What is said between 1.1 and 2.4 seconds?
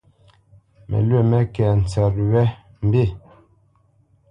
mé kɛ́ tsǝ́tʼ